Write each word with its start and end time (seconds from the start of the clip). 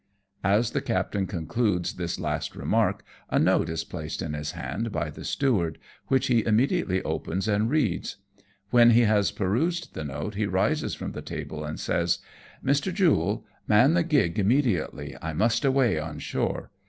As 0.43 0.71
the 0.71 0.81
captain 0.81 1.27
concludes 1.27 1.93
this 1.93 2.19
last 2.19 2.55
remark^ 2.55 3.01
a 3.29 3.37
note 3.37 3.69
is 3.69 3.83
placed 3.83 4.23
in 4.23 4.33
his 4.33 4.53
hand 4.53 4.91
by 4.91 5.11
the 5.11 5.23
steward, 5.23 5.77
which 6.07 6.25
he 6.25 6.41
imme 6.41 6.47
ABOUT 6.47 6.47
woo 6.47 6.53
AH 6.53 6.57
CHEONG. 6.57 6.63
89 6.63 6.87
diately 6.87 7.01
opens 7.05 7.47
and 7.47 7.69
reads. 7.69 8.15
"When 8.71 8.87
lie 8.89 8.95
has 9.05 9.29
perused 9.29 9.93
the 9.93 10.03
note 10.03 10.33
he 10.33 10.47
rises 10.47 10.95
from 10.95 11.11
the 11.11 11.21
table, 11.21 11.63
and 11.63 11.79
says, 11.79 12.17
—"Mr. 12.65 12.91
Jule, 12.91 13.45
man 13.67 13.93
the 13.93 14.01
gig 14.01 14.39
immediately, 14.39 15.15
I 15.21 15.33
must 15.33 15.63
away 15.63 15.99
on 15.99 16.17
shore. 16.17 16.71